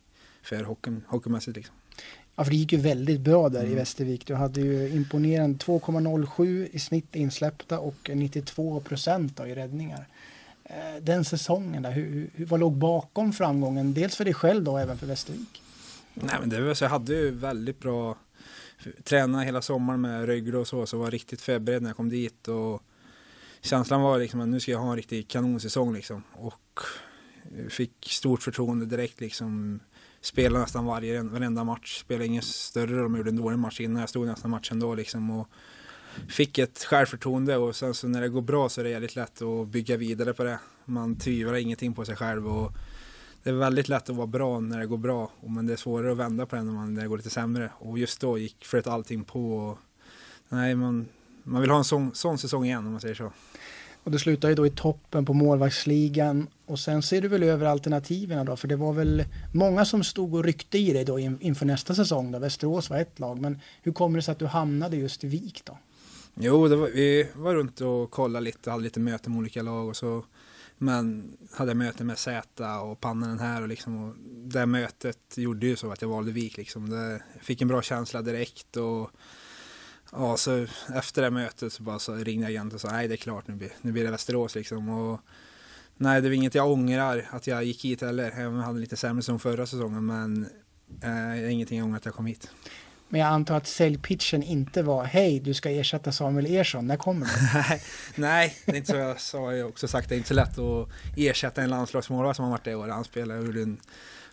för 0.42 0.64
hockeyn, 0.64 1.04
hockeymässigt 1.08 1.58
liksom. 1.58 1.76
Ja, 2.36 2.44
för 2.44 2.52
det 2.52 2.58
gick 2.58 2.72
ju 2.74 2.80
väldigt 2.80 3.22
bra 3.22 3.50
där 3.50 3.62
i 3.62 3.66
Mm. 3.66 3.76
Västervik. 3.78 4.26
Du 4.28 4.36
hade 4.36 4.62
ju 4.62 4.90
imponerande 4.90 5.58
2,07 5.58 6.68
i 6.72 6.80
snitt 6.80 7.16
insläppta 7.16 7.80
och 7.80 8.10
92 8.14 8.80
procent 8.80 9.40
i 9.40 9.56
räddningar. 9.56 10.08
Eh, 10.64 10.76
Den 11.02 11.26
säsongen, 11.26 11.84
där, 11.84 11.92
hur, 11.92 12.30
hur, 12.36 12.46
vad 12.46 12.60
låg 12.60 12.74
bakom 12.78 13.34
framgången? 13.34 13.94
Dels 13.94 14.16
för 14.16 14.26
dig 14.26 14.34
själv 14.34 14.64
då, 14.64 14.72
och 14.72 14.80
även 14.82 14.98
för 14.98 15.08
Västervik. 15.08 15.62
Nej 16.14 16.36
men 16.40 16.50
det 16.50 16.62
var 16.62 16.74
så 16.74 16.84
jag 16.84 16.90
hade 16.90 17.14
ju 17.14 17.32
väldigt 17.32 17.80
bra 17.80 18.18
tränat 19.04 19.46
hela 19.46 19.62
sommaren 19.62 20.02
med 20.02 20.26
Rögle 20.26 20.58
och 20.58 20.68
så, 20.68 20.86
så 20.86 20.98
var 20.98 21.12
riktigt 21.12 21.42
förberedd 21.42 21.82
när 21.82 21.90
jag 21.90 21.98
kom 21.98 22.10
dit 22.10 22.48
och 22.48 22.84
känslan 23.62 24.02
var 24.02 24.20
liksom 24.20 24.40
att 24.42 24.48
nu 24.48 24.60
ska 24.60 24.72
jag 24.72 24.80
ha 24.80 24.90
en 24.90 24.96
riktig 24.96 25.28
kanonsäsong 25.28 25.94
liksom 25.94 26.24
och 26.34 26.80
fick 27.70 27.94
stort 28.10 28.44
förtroende 28.44 28.86
direkt 28.86 29.22
liksom 29.22 29.80
spelade 30.21 30.63
nästan 30.63 30.85
varje, 30.85 31.21
varenda 31.21 31.63
match, 31.63 32.00
spelade 32.00 32.25
ingen 32.25 32.41
större 32.41 32.95
roll 32.95 33.06
om 33.06 33.13
jag 33.13 33.19
gjorde 33.19 33.29
en 33.29 33.35
dålig 33.35 33.59
match 33.59 33.79
innan, 33.79 34.00
jag 34.00 34.09
stod 34.09 34.27
nästan 34.27 34.51
matchen 34.51 34.79
då 34.79 34.95
liksom 34.95 35.31
och 35.31 35.47
fick 36.27 36.57
ett 36.57 36.83
självförtroende 36.83 37.57
och 37.57 37.75
sen 37.75 37.94
så 37.94 38.07
när 38.07 38.21
det 38.21 38.29
går 38.29 38.41
bra 38.41 38.69
så 38.69 38.81
är 38.81 38.83
det 38.83 38.89
jävligt 38.89 39.15
lätt 39.15 39.41
att 39.41 39.68
bygga 39.68 39.97
vidare 39.97 40.33
på 40.33 40.44
det. 40.44 40.59
Man 40.85 41.15
tvivlar 41.15 41.56
ingenting 41.56 41.94
på 41.94 42.06
sig 42.06 42.15
själv 42.15 42.47
och 42.47 42.71
det 43.44 43.50
är 43.50 43.53
väldigt 43.53 43.89
lätt 43.89 44.09
att 44.09 44.15
vara 44.15 44.27
bra 44.27 44.59
när 44.59 44.79
det 44.79 44.85
går 44.85 44.97
bra, 44.97 45.31
men 45.41 45.68
det 45.68 45.73
är 45.73 45.77
svårare 45.77 46.12
att 46.12 46.18
vända 46.18 46.45
på 46.45 46.56
det 46.56 46.63
när, 46.63 46.73
man, 46.73 46.94
när 46.94 47.01
det 47.01 47.07
går 47.07 47.18
lite 47.18 47.29
sämre. 47.29 47.71
Och 47.77 48.00
just 48.00 48.21
då 48.21 48.38
gick 48.38 48.65
flöt 48.65 48.88
allting 48.88 49.23
på. 49.23 49.57
Och, 49.57 49.77
nej, 50.50 50.75
man, 50.75 51.07
man 51.44 51.62
vill 51.62 51.69
ha 51.69 51.77
en 51.77 51.83
sån, 51.83 52.15
sån 52.15 52.38
säsong 52.38 52.65
igen 52.65 52.85
om 52.85 52.91
man 52.91 53.01
säger 53.01 53.15
så. 53.15 53.31
Och 54.03 54.12
det 54.12 54.19
slutar 54.19 54.50
ju 54.50 54.56
då 54.56 54.68
i 54.68 54.69
toppen 54.69 55.25
på 55.25 55.33
målvaktsligan 55.33 56.48
och 56.65 56.80
sen 56.80 57.01
ser 57.01 57.21
du 57.21 57.27
väl 57.27 57.44
över 57.44 57.65
alternativen 57.65 58.45
då, 58.45 58.56
för 58.56 58.68
det 58.68 58.75
var 58.75 58.94
väl 58.94 59.25
många 59.53 59.86
som 59.86 60.03
stod 60.03 60.36
och 60.36 60.44
ryckte 60.44 60.77
i 60.77 60.94
dig 60.94 61.06
då 61.06 61.19
inför 61.19 61.65
nästa 61.65 61.95
säsong 61.95 62.31
då. 62.31 62.39
Västerås 62.39 62.89
var 62.89 62.98
ett 62.98 63.19
lag, 63.19 63.42
men 63.42 63.59
hur 63.81 63.92
kommer 63.92 64.18
det 64.18 64.21
sig 64.21 64.31
att 64.31 64.39
du 64.39 64.45
hamnade 64.45 64.98
just 64.98 65.24
i 65.24 65.27
Vik 65.27 65.62
då? 65.65 65.77
Jo, 66.33 66.68
det 66.68 66.75
var, 66.75 66.88
vi 66.88 67.27
var 67.33 67.56
runt 67.56 67.81
och 67.81 68.12
kollade 68.12 68.45
lite, 68.45 68.71
hade 68.71 68.83
lite 68.83 69.00
möten 69.00 69.31
med 69.31 69.39
olika 69.39 69.62
lag 69.62 69.88
och 69.88 69.95
så. 69.95 70.25
Men 70.77 71.33
hade 71.54 71.74
möte 71.74 72.04
med 72.04 72.18
Zäta 72.18 72.81
och 72.81 73.00
Pannanen 73.00 73.39
här 73.39 73.62
och 73.62 73.68
liksom 73.68 74.04
och 74.04 74.15
det 74.54 74.65
mötet 74.65 75.38
gjorde 75.38 75.65
ju 75.65 75.75
så 75.75 75.92
att 75.92 76.01
jag 76.01 76.09
valde 76.09 76.31
Vik 76.31 76.57
liksom. 76.57 76.89
Det, 76.89 77.21
jag 77.33 77.44
fick 77.44 77.62
en 77.62 77.68
bra 77.68 77.81
känsla 77.81 78.21
direkt 78.21 78.77
och 78.77 79.12
ja, 80.12 80.38
så 80.38 80.68
efter 80.96 81.22
det 81.22 81.31
mötet 81.31 81.74
så 81.74 81.84
bara 81.84 82.00
så 82.00 82.16
ringde 82.16 82.48
agenten 82.48 82.75
och 82.75 82.81
sa 82.81 82.92
nej 82.92 83.08
det 83.08 83.16
är 83.16 83.18
klart 83.18 83.48
nu 83.48 83.56
blir, 83.56 83.72
nu 83.81 83.92
blir 83.92 84.04
det 84.04 84.12
Västerås 84.12 84.56
liksom. 84.56 84.90
Och, 84.90 85.22
nej, 85.98 86.22
det 86.22 86.30
var 86.30 86.36
inget 86.36 86.56
jag 86.56 86.72
ångrar 86.72 87.30
att 87.31 87.48
jag 87.48 87.63
gick 87.63 87.86
hit 87.86 88.02
heller, 88.02 88.31
även 88.31 88.48
om 88.48 88.56
jag 88.56 88.63
hade 88.63 88.80
lite 88.80 88.98
sämre 88.98 89.24
som 89.24 89.40
förra 89.40 89.66
säsongen. 89.66 90.06
Men 90.06 90.44
eh, 90.90 91.00
det 91.02 91.48
är 91.48 91.50
ingenting 91.50 91.78
jag 91.78 91.86
ångrar 91.86 91.98
att 91.98 92.06
jag 92.06 92.16
kom 92.16 92.25
hit. 92.25 92.50
Men 93.12 93.22
jag 93.22 93.28
antar 93.28 93.58
att 93.58 93.68
säljpitchen 93.68 94.44
inte 94.44 94.84
var 94.84 95.04
hej, 95.04 95.40
du 95.40 95.54
ska 95.54 95.69
ersätta 95.69 96.12
Samuel 96.12 96.46
Ersson, 96.46 96.88
när 96.88 96.98
kommer 96.98 97.25
du? 97.25 97.80
Nej, 98.22 98.56
det 98.66 98.72
är 98.72 98.75
inte 98.75 98.92
så 98.92 98.98
jag 98.98 99.22
sa. 99.22 99.54
Jag 99.54 99.63
har 99.63 99.69
också 99.69 99.88
sagt 99.88 100.10
det 100.10 100.16
är 100.16 100.18
inte 100.18 100.30
så 100.30 100.34
lätt 100.34 100.60
att 100.60 100.90
ersätta 101.18 101.62
en 101.62 101.69
landslagsmålvakt 101.69 102.36
som 102.36 102.46
har 102.46 102.52
varit 102.52 102.63
det 102.63 102.72
i 102.72 102.75
år. 102.75 102.88
Han 102.88 103.04
spelade 103.04 103.40
och 103.40 103.46
gjorde 103.46 103.62
en 103.62 103.78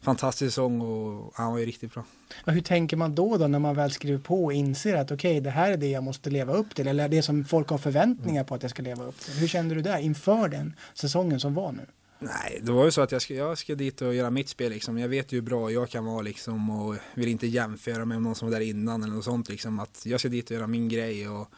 fantastisk 0.02 0.52
säsong 0.52 0.80
och 0.80 1.32
han 1.34 1.52
var 1.52 1.58
ju 1.58 1.66
riktigt 1.66 1.94
bra. 1.94 2.04
Och 2.44 2.52
hur 2.52 2.60
tänker 2.60 2.96
man 2.96 3.14
då, 3.14 3.36
då 3.36 3.46
när 3.46 3.58
man 3.58 3.74
väl 3.74 3.90
skriver 3.90 4.18
på 4.18 4.44
och 4.44 4.52
inser 4.52 4.94
att 4.94 5.10
okej, 5.10 5.30
okay, 5.30 5.40
det 5.40 5.50
här 5.50 5.72
är 5.72 5.76
det 5.76 5.90
jag 5.90 6.02
måste 6.02 6.30
leva 6.30 6.52
upp 6.52 6.74
till 6.74 6.88
eller 6.88 7.08
det 7.08 7.22
som 7.22 7.44
folk 7.44 7.68
har 7.68 7.78
förväntningar 7.78 8.44
på 8.44 8.54
att 8.54 8.62
jag 8.62 8.70
ska 8.70 8.82
leva 8.82 9.04
upp 9.04 9.20
till. 9.20 9.34
Hur 9.34 9.48
kände 9.48 9.74
du 9.74 9.82
där 9.82 9.98
inför 9.98 10.48
den 10.48 10.74
säsongen 10.94 11.40
som 11.40 11.54
var 11.54 11.72
nu? 11.72 11.86
Nej, 12.18 12.60
det 12.62 12.72
var 12.72 12.84
ju 12.84 12.90
så 12.90 13.00
att 13.00 13.12
jag 13.12 13.22
ska, 13.22 13.34
jag 13.34 13.58
ska 13.58 13.74
dit 13.74 14.02
och 14.02 14.14
göra 14.14 14.30
mitt 14.30 14.48
spel 14.48 14.72
liksom. 14.72 14.98
Jag 14.98 15.08
vet 15.08 15.32
ju 15.32 15.36
hur 15.36 15.42
bra 15.42 15.70
jag 15.70 15.88
kan 15.88 16.04
vara 16.04 16.22
liksom 16.22 16.70
och 16.70 16.96
vill 17.14 17.28
inte 17.28 17.46
jämföra 17.46 18.04
med 18.04 18.22
någon 18.22 18.34
som 18.34 18.50
var 18.50 18.58
där 18.58 18.66
innan 18.66 19.02
eller 19.02 19.14
något 19.14 19.24
sånt 19.24 19.48
liksom. 19.48 19.78
Att 19.78 20.06
jag 20.06 20.20
ska 20.20 20.28
dit 20.28 20.50
och 20.50 20.56
göra 20.56 20.66
min 20.66 20.88
grej 20.88 21.28
och 21.28 21.48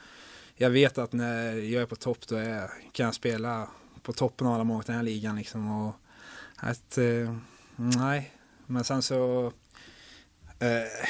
jag 0.54 0.70
vet 0.70 0.98
att 0.98 1.12
när 1.12 1.52
jag 1.52 1.82
är 1.82 1.86
på 1.86 1.96
topp 1.96 2.26
då 2.28 2.36
är, 2.36 2.70
kan 2.92 3.06
jag 3.06 3.14
spela 3.14 3.68
på 4.02 4.12
toppen 4.12 4.46
av 4.46 4.54
alla 4.54 4.64
mål 4.64 4.82
i 4.82 4.86
den 4.86 4.96
här 4.96 5.02
ligan 5.02 5.36
liksom. 5.36 5.86
Och 5.86 5.94
att, 6.56 6.98
eh, 6.98 7.36
nej, 7.76 8.34
men 8.66 8.84
sen 8.84 9.02
så, 9.02 9.52
eh, 10.58 11.06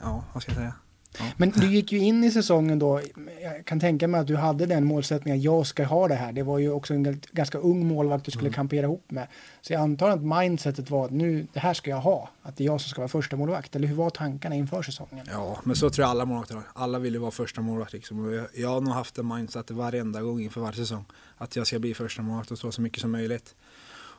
ja, 0.00 0.24
vad 0.32 0.42
ska 0.42 0.52
jag 0.52 0.56
säga? 0.58 0.74
Ja. 1.18 1.24
Men 1.36 1.50
du 1.50 1.66
gick 1.66 1.92
ju 1.92 1.98
in 1.98 2.24
i 2.24 2.30
säsongen 2.30 2.78
då, 2.78 3.00
jag 3.42 3.64
kan 3.64 3.80
tänka 3.80 4.08
mig 4.08 4.20
att 4.20 4.26
du 4.26 4.36
hade 4.36 4.66
den 4.66 4.84
målsättningen, 4.84 5.42
jag 5.42 5.66
ska 5.66 5.84
ha 5.84 6.08
det 6.08 6.14
här. 6.14 6.32
Det 6.32 6.42
var 6.42 6.58
ju 6.58 6.70
också 6.70 6.94
en 6.94 7.20
ganska 7.32 7.58
ung 7.58 7.86
målvakt 7.86 8.24
du 8.24 8.30
skulle 8.30 8.48
mm. 8.48 8.54
kampera 8.54 8.86
ihop 8.86 9.10
med. 9.10 9.28
Så 9.60 9.72
jag 9.72 9.82
antar 9.82 10.10
att 10.10 10.22
mindsetet 10.22 10.90
var 10.90 11.04
att 11.04 11.10
nu, 11.10 11.46
det 11.52 11.60
här 11.60 11.74
ska 11.74 11.90
jag 11.90 12.00
ha, 12.00 12.30
att 12.42 12.56
det 12.56 12.64
är 12.64 12.66
jag 12.66 12.80
som 12.80 12.88
ska 12.88 13.00
vara 13.00 13.08
första 13.08 13.36
målvakt. 13.36 13.76
Eller 13.76 13.88
hur 13.88 13.94
var 13.94 14.10
tankarna 14.10 14.54
inför 14.54 14.82
säsongen? 14.82 15.26
Ja, 15.30 15.60
men 15.64 15.76
så 15.76 15.90
tror 15.90 16.02
jag 16.02 16.10
alla 16.10 16.24
målvakter 16.24 16.54
har. 16.54 16.64
Alla 16.74 16.98
vill 16.98 17.14
ju 17.14 17.20
vara 17.20 17.30
första 17.30 17.60
målvakt 17.60 17.92
liksom. 17.92 18.32
Jag, 18.32 18.46
jag 18.54 18.68
har 18.68 18.80
nog 18.80 18.94
haft 18.94 19.14
det 19.14 19.22
mindsetet 19.22 19.76
varenda 19.76 20.22
gång 20.22 20.40
inför 20.40 20.60
varje 20.60 20.76
säsong. 20.76 21.04
Att 21.36 21.56
jag 21.56 21.66
ska 21.66 21.78
bli 21.78 21.94
första 21.94 22.22
målvakt 22.22 22.50
och 22.50 22.58
stå 22.58 22.72
så 22.72 22.82
mycket 22.82 23.00
som 23.00 23.10
möjligt. 23.10 23.54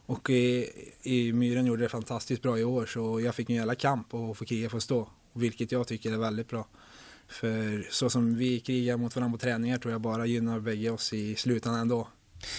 Och 0.05 0.29
i, 0.29 0.69
i 1.01 1.33
Myren 1.33 1.65
gjorde 1.65 1.83
det 1.83 1.89
fantastiskt 1.89 2.41
bra 2.41 2.59
i 2.59 2.63
år 2.63 2.85
så 2.85 3.21
jag 3.21 3.35
fick 3.35 3.49
en 3.49 3.55
jävla 3.55 3.75
kamp 3.75 4.13
och 4.13 4.37
få 4.37 4.45
kriga 4.45 4.69
för 4.69 4.77
att 4.77 4.83
stå. 4.83 5.07
Vilket 5.33 5.71
jag 5.71 5.87
tycker 5.87 6.11
är 6.11 6.17
väldigt 6.17 6.49
bra. 6.49 6.67
För 7.27 7.87
så 7.91 8.09
som 8.09 8.35
vi 8.35 8.59
krigar 8.59 8.97
mot 8.97 9.15
varandra 9.15 9.37
på 9.37 9.41
träningar 9.41 9.77
tror 9.77 9.91
jag 9.91 10.01
bara 10.01 10.25
gynnar 10.25 10.59
bägge 10.59 10.89
oss 10.89 11.13
i 11.13 11.35
slutändan 11.35 11.81
ändå. 11.81 12.07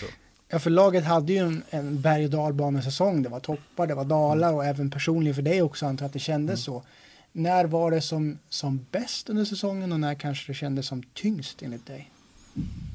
Så. 0.01 0.07
Ja, 0.49 0.59
för 0.59 0.71
laget 0.71 1.05
hade 1.05 1.33
ju 1.33 1.39
en, 1.39 1.63
en 1.71 2.01
berg 2.01 2.25
och 2.25 2.31
dalbanesäsong. 2.31 3.23
Det 3.23 3.29
var 3.29 3.41
toppar, 3.41 3.87
det 3.87 3.95
var 3.95 4.05
dalar 4.05 4.53
och 4.53 4.65
även 4.65 4.91
personligen 4.91 5.35
för 5.35 5.43
dig 5.43 5.63
också 5.63 5.87
antar 5.87 6.05
jag 6.05 6.09
att 6.09 6.13
det 6.13 6.19
kändes 6.19 6.69
mm. 6.69 6.81
så. 6.81 6.85
När 7.33 7.65
var 7.65 7.91
det 7.91 8.01
som, 8.01 8.39
som 8.49 8.87
bäst 8.91 9.31
under 9.31 9.45
säsongen 9.45 9.93
och 9.93 10.01
när 10.01 10.15
kanske 10.15 10.53
det 10.53 10.55
kändes 10.55 10.87
som 10.87 11.03
tyngst 11.03 11.63
enligt 11.63 11.87
dig? 11.87 12.11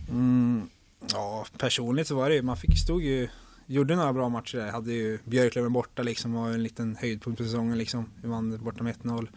Mm, 0.10 0.70
ja, 1.14 1.46
personligt 1.58 2.08
så 2.08 2.16
var 2.16 2.30
det 2.30 2.36
ju, 2.36 2.42
man 2.42 2.58
fick, 2.58 2.78
stod 2.78 3.04
ju, 3.04 3.28
gjorde 3.66 3.96
några 3.96 4.14
bra 4.14 4.30
matcher 4.30 4.58
där. 4.58 4.72
Hade 4.72 4.94
ju 4.94 5.20
Björklöven 5.26 5.74
borta 5.74 6.04
liksom, 6.04 6.34
var 6.34 6.50
en 6.50 6.64
liten 6.64 6.96
höjdpunkt 6.96 7.38
på 7.38 7.44
säsongen 7.44 7.78
liksom. 7.78 8.06
Vi 8.22 8.28
vann 8.28 8.58
borta 8.64 8.84
med 8.84 8.96
1-0. 8.96 9.28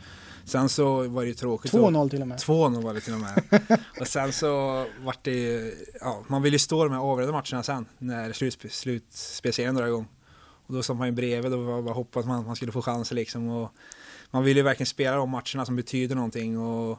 Sen 0.45 0.69
så 0.69 1.09
var 1.09 1.23
det 1.23 1.29
ju 1.29 1.35
tråkigt. 1.35 1.73
2-0 1.73 2.11
till 2.11 2.23
och 2.23 2.29
med. 2.29 2.39
2-0 2.39 2.83
var 2.83 2.95
det 2.95 3.01
till 3.01 3.15
och 3.15 3.21
med. 3.21 3.43
och 4.01 4.09
sen 4.09 4.33
så 4.33 4.85
vart 5.05 5.25
det 5.25 5.73
ja, 6.01 6.25
man 6.29 6.43
vill 6.43 6.53
ju 6.53 6.59
stå 6.59 6.85
de 6.85 6.93
här 6.93 7.01
avgörande 7.01 7.33
matcherna 7.33 7.63
sen 7.63 7.87
när 7.99 8.33
slutspelserien 8.69 9.75
drar 9.75 9.87
igång. 9.87 10.09
Och 10.67 10.75
då 10.75 10.83
som 10.83 10.97
man 10.97 11.09
ju 11.09 11.13
bredvid 11.13 11.53
och 11.53 11.85
bara 11.85 11.95
hoppas 11.95 12.21
att 12.21 12.29
man, 12.29 12.47
man 12.47 12.57
skulle 12.57 12.73
få 12.73 12.83
chanser 12.83 13.15
liksom. 13.15 13.49
Och 13.49 13.73
man 14.31 14.45
vill 14.45 14.57
ju 14.57 14.63
verkligen 14.63 14.87
spela 14.87 15.17
de 15.17 15.31
matcherna 15.31 15.67
som 15.67 15.77
betyder 15.77 16.15
någonting. 16.15 16.59
Och, 16.59 16.99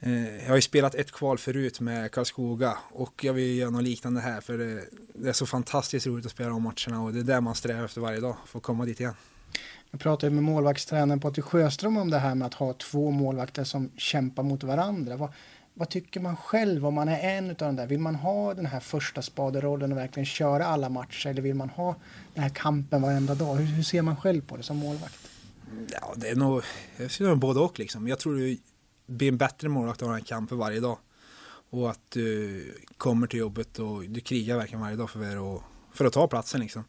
eh, 0.00 0.36
jag 0.36 0.48
har 0.48 0.56
ju 0.56 0.62
spelat 0.62 0.94
ett 0.94 1.12
kval 1.12 1.38
förut 1.38 1.80
med 1.80 2.12
Karlskoga 2.12 2.78
och 2.90 3.24
jag 3.24 3.32
vill 3.32 3.56
göra 3.56 3.70
något 3.70 3.82
liknande 3.82 4.20
här 4.20 4.40
för 4.40 4.58
det, 4.58 4.84
det 5.14 5.28
är 5.28 5.32
så 5.32 5.46
fantastiskt 5.46 6.06
roligt 6.06 6.26
att 6.26 6.32
spela 6.32 6.48
de 6.48 6.62
matcherna 6.62 7.02
och 7.02 7.12
det 7.12 7.20
är 7.20 7.24
där 7.24 7.40
man 7.40 7.54
strävar 7.54 7.84
efter 7.84 8.00
varje 8.00 8.20
dag 8.20 8.36
för 8.46 8.58
att 8.58 8.62
komma 8.62 8.84
dit 8.84 9.00
igen. 9.00 9.14
Jag 9.96 10.00
pratade 10.00 10.32
med 10.32 10.44
målvaktstränaren 10.44 11.20
Patrik 11.20 11.44
Sjöström 11.44 11.96
om 11.96 12.10
det 12.10 12.18
här 12.18 12.34
med 12.34 12.46
att 12.46 12.54
ha 12.54 12.72
två 12.72 13.10
målvakter 13.10 13.64
som 13.64 13.90
kämpar 13.96 14.42
mot 14.42 14.62
varandra. 14.62 15.16
Vad, 15.16 15.32
vad 15.74 15.88
tycker 15.88 16.20
man 16.20 16.36
själv 16.36 16.86
om 16.86 16.94
man 16.94 17.08
är 17.08 17.36
en 17.38 17.50
av 17.50 17.56
de 17.56 17.76
där? 17.76 17.86
Vill 17.86 17.98
man 17.98 18.14
ha 18.14 18.54
den 18.54 18.66
här 18.66 18.80
första 18.80 19.22
spaderollen 19.22 19.92
och 19.92 19.98
verkligen 19.98 20.26
köra 20.26 20.66
alla 20.66 20.88
matcher 20.88 21.28
eller 21.28 21.42
vill 21.42 21.54
man 21.54 21.68
ha 21.68 21.96
den 22.34 22.42
här 22.42 22.50
kampen 22.50 23.02
varenda 23.02 23.34
dag? 23.34 23.54
Hur, 23.54 23.64
hur 23.64 23.82
ser 23.82 24.02
man 24.02 24.16
själv 24.16 24.40
på 24.40 24.56
det 24.56 24.62
som 24.62 24.76
målvakt? 24.76 25.28
Ja, 25.92 26.14
det 26.16 26.28
är 26.28 26.36
nog, 26.36 26.62
jag 26.96 27.10
ser 27.10 27.24
nog 27.24 27.38
både 27.38 27.60
och 27.60 27.78
liksom. 27.78 28.08
Jag 28.08 28.18
tror 28.18 28.36
du 28.36 28.58
blir 29.06 29.28
en 29.28 29.38
bättre 29.38 29.68
målvakt 29.68 30.02
av 30.02 30.08
den 30.08 30.18
här 30.18 30.24
kampen 30.24 30.58
varje 30.58 30.80
dag. 30.80 30.98
Och 31.70 31.90
att 31.90 32.10
du 32.10 32.74
kommer 32.96 33.26
till 33.26 33.40
jobbet 33.40 33.78
och 33.78 34.02
du 34.02 34.20
krigar 34.20 34.56
verkligen 34.56 34.80
varje 34.80 34.96
dag 34.96 35.10
för, 35.10 35.54
att, 35.56 35.62
för 35.92 36.04
att 36.04 36.12
ta 36.12 36.28
platsen 36.28 36.60
liksom 36.60 36.84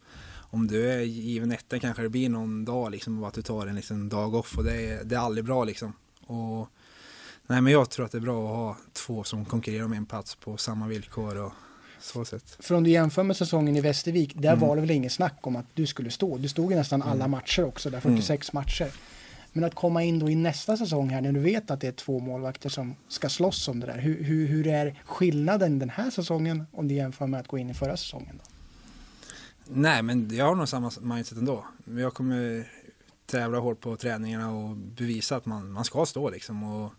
om 0.49 0.67
du 0.67 0.91
är 0.91 0.99
given 1.01 1.51
etta 1.51 1.79
kanske 1.79 2.01
det 2.03 2.09
blir 2.09 2.29
någon 2.29 2.65
dag 2.65 2.91
liksom 2.91 3.23
att 3.23 3.33
du 3.33 3.41
tar 3.41 3.67
en 3.67 3.75
liksom 3.75 4.09
dag 4.09 4.35
off 4.35 4.57
och 4.57 4.63
det 4.63 4.85
är, 4.91 5.03
det 5.03 5.15
är 5.15 5.19
aldrig 5.19 5.45
bra 5.45 5.63
liksom. 5.63 5.93
Och, 6.25 6.67
nej 7.47 7.61
men 7.61 7.73
jag 7.73 7.89
tror 7.89 8.05
att 8.05 8.11
det 8.11 8.17
är 8.17 8.21
bra 8.21 8.43
att 8.49 8.55
ha 8.57 8.77
två 8.93 9.23
som 9.23 9.45
konkurrerar 9.45 9.85
om 9.85 9.93
en 9.93 10.05
plats 10.05 10.35
på 10.35 10.57
samma 10.57 10.87
villkor. 10.87 11.37
Och... 11.37 11.51
Så 12.01 12.25
sett. 12.25 12.57
För 12.59 12.75
om 12.75 12.83
du 12.83 12.89
jämför 12.89 13.23
med 13.23 13.37
säsongen 13.37 13.75
i 13.75 13.81
Västervik, 13.81 14.33
där 14.35 14.53
Mm. 14.53 14.67
var 14.67 14.75
det 14.75 14.81
väl 14.81 14.91
ingen 14.91 15.09
snack 15.09 15.37
om 15.41 15.55
att 15.55 15.65
du 15.73 15.85
skulle 15.87 16.11
stå. 16.11 16.37
Du 16.37 16.47
stod 16.47 16.71
i 16.71 16.75
nästan 16.75 17.01
alla 17.01 17.13
Mm. 17.15 17.31
matcher 17.31 17.63
också, 17.65 17.89
där 17.89 17.99
46 17.99 18.53
matcher. 18.53 18.91
Men 19.53 19.63
att 19.63 19.75
komma 19.75 20.03
in 20.03 20.19
då 20.19 20.29
i 20.29 20.35
nästa 20.35 20.77
säsong 20.77 21.09
här 21.09 21.21
när 21.21 21.31
du 21.31 21.39
vet 21.39 21.71
att 21.71 21.81
det 21.81 21.87
är 21.87 21.91
två 21.91 22.19
målvakter 22.19 22.69
som 22.69 22.95
ska 23.07 23.29
slåss 23.29 23.67
om 23.67 23.79
det 23.79 23.85
där. 23.87 23.97
Hur, 23.97 24.23
hur, 24.23 24.47
hur 24.47 24.67
är 24.67 25.01
skillnaden 25.05 25.79
den 25.79 25.89
här 25.89 26.09
säsongen 26.09 26.63
om 26.71 26.87
du 26.87 26.95
jämför 26.95 27.27
med 27.27 27.39
att 27.39 27.47
gå 27.47 27.57
in 27.57 27.69
i 27.69 27.73
förra 27.73 27.97
säsongen? 27.97 28.39
Då? 28.43 28.49
Nej, 29.69 30.03
men 30.03 30.35
jag 30.35 30.45
har 30.45 30.55
nog 30.55 30.69
samma 30.69 30.91
mindset 31.01 31.37
ändå. 31.37 31.65
Jag 31.85 32.13
kommer 32.13 32.71
tävla 33.25 33.59
hårt 33.59 33.81
på 33.81 33.95
träningarna 33.95 34.51
och 34.51 34.77
bevisa 34.77 35.35
att 35.35 35.45
man, 35.45 35.71
man 35.71 35.83
ska 35.83 36.05
stå 36.05 36.29
liksom. 36.29 36.63
Och 36.63 36.93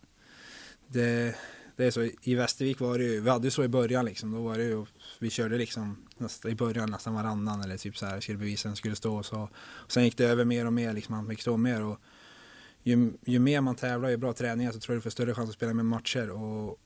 det, 0.88 1.34
det 1.76 1.84
är 1.84 1.90
så, 1.90 2.08
i 2.22 2.34
Västervik 2.34 2.80
var 2.80 2.98
det 2.98 3.04
ju, 3.04 3.20
vi 3.20 3.30
hade 3.30 3.46
ju 3.46 3.50
så 3.50 3.64
i 3.64 3.68
början 3.68 4.04
liksom, 4.04 4.32
då 4.32 4.42
var 4.42 4.58
det 4.58 4.64
ju, 4.64 4.86
vi 5.18 5.30
körde 5.30 5.58
liksom 5.58 6.06
nästa, 6.16 6.48
i 6.48 6.54
början 6.54 6.90
nästan 6.90 7.14
varannan 7.14 7.60
eller 7.60 7.76
typ 7.76 7.96
så 7.96 8.06
här, 8.06 8.20
skulle 8.20 8.38
bevisa 8.38 8.68
att 8.68 8.78
skulle 8.78 8.96
stå 8.96 9.16
och 9.16 9.26
så. 9.26 9.48
Och 9.66 9.92
sen 9.92 10.04
gick 10.04 10.16
det 10.16 10.24
över 10.24 10.44
mer 10.44 10.66
och 10.66 10.72
mer, 10.72 10.92
liksom, 10.92 11.14
man 11.14 11.28
fick 11.28 11.40
stå 11.40 11.56
mer 11.56 11.82
och 11.82 11.98
ju, 12.82 13.12
ju 13.24 13.38
mer 13.38 13.60
man 13.60 13.74
tävlar, 13.74 14.08
ju 14.08 14.16
bra 14.16 14.32
träningar 14.32 14.72
så 14.72 14.80
tror 14.80 14.94
jag 14.94 14.98
du 14.98 15.02
får 15.02 15.10
större 15.10 15.34
chans 15.34 15.48
att 15.48 15.54
spela 15.54 15.74
med 15.74 15.84
matcher 15.84 16.30
och 16.30 16.80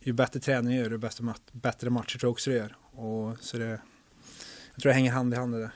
ju 0.00 0.12
bättre 0.12 0.40
träning 0.40 0.70
du 0.70 0.82
gör, 0.82 0.90
ju 0.90 0.98
bättre, 0.98 1.34
bättre 1.52 1.90
matcher 1.90 2.18
tror 2.18 2.28
jag 2.28 2.32
också 2.32 2.50
du 2.50 2.56
gör. 2.56 2.76
Och 2.92 3.36
så 3.40 3.58
det, 3.58 3.80
jag 4.76 4.82
tror 4.82 4.90
det 4.90 4.94
hänger 4.94 5.12
hand 5.12 5.34
i 5.34 5.36
hand 5.36 5.52
det 5.54 5.60
där. 5.60 5.70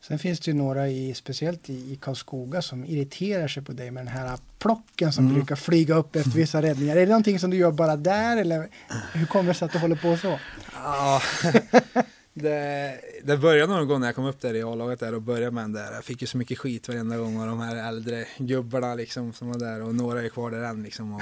Sen 0.00 0.18
finns 0.18 0.40
det 0.40 0.50
ju 0.50 0.56
några, 0.56 0.88
i, 0.88 1.14
speciellt 1.14 1.70
i, 1.70 1.72
i 1.92 1.98
Karlskoga, 2.00 2.62
som 2.62 2.84
irriterar 2.84 3.48
sig 3.48 3.62
på 3.64 3.72
dig 3.72 3.90
med 3.90 4.00
den 4.06 4.12
här 4.12 4.38
plocken 4.58 5.12
som 5.12 5.24
Mm. 5.24 5.34
brukar 5.36 5.56
flyga 5.56 5.94
upp 5.94 6.16
efter 6.16 6.30
vissa 6.30 6.62
räddningar. 6.62 6.96
Är 6.96 7.00
det 7.00 7.06
någonting 7.06 7.38
som 7.38 7.50
du 7.50 7.56
gör 7.56 7.72
bara 7.72 7.96
där 7.96 8.36
eller 8.36 8.68
hur 9.14 9.26
kommer 9.26 9.48
det 9.48 9.54
sig 9.54 9.66
att 9.66 9.72
du 9.72 9.78
håller 9.78 9.96
på 9.96 10.16
så? 10.16 10.38
Ja, 10.74 11.22
det, 12.34 13.00
det 13.24 13.36
började 13.36 13.72
någon 13.74 13.88
gång 13.88 14.00
när 14.00 14.08
jag 14.08 14.14
kom 14.14 14.24
upp 14.24 14.40
där 14.40 14.54
i 14.54 14.62
A-laget 14.62 15.00
där 15.00 15.14
och 15.14 15.22
började 15.22 15.50
med 15.50 15.64
den 15.64 15.72
där. 15.72 15.92
Jag 15.92 16.04
fick 16.04 16.20
ju 16.20 16.26
så 16.26 16.36
mycket 16.38 16.58
skit 16.58 16.88
varenda 16.88 17.16
gång 17.16 17.40
av 17.40 17.46
de 17.46 17.60
här 17.60 17.88
äldre 17.88 18.24
gubbarna 18.38 18.94
liksom 18.94 19.32
som 19.32 19.48
var 19.48 19.58
där 19.58 19.82
och 19.82 19.94
några 19.94 20.22
är 20.22 20.28
kvar 20.28 20.50
där 20.50 20.62
än 20.62 20.82
liksom. 20.82 21.14
Och 21.14 21.20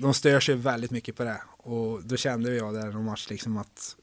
de 0.00 0.14
stör 0.14 0.40
sig 0.40 0.54
väldigt 0.54 0.90
mycket 0.90 1.16
på 1.16 1.24
det. 1.24 1.36
Och 1.58 2.00
då 2.04 2.16
kände 2.16 2.54
jag 2.54 2.74
där 2.74 2.86
någon 2.90 3.04
match 3.04 3.26
liksom 3.30 3.56
att 3.56 3.96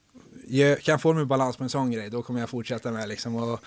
jag, 0.50 0.82
kan 0.82 1.00
få 1.00 1.14
mig 1.14 1.26
balans 1.26 1.58
på 1.58 1.64
en 1.64 1.70
sån 1.70 1.92
grej 1.92 2.10
då 2.10 2.22
kommer 2.22 2.40
jag 2.40 2.50
fortsätta 2.50 2.92
med 2.92 3.10
liksom. 3.10 3.36
Och 3.36 3.60